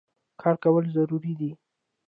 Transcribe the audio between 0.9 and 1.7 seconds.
ضروري دی.